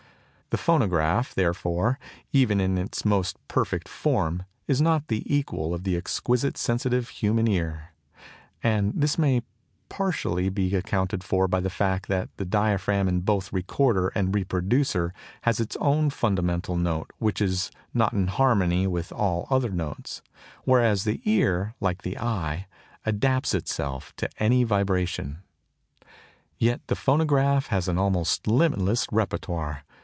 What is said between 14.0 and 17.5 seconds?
and reproducer has its own fundamental note which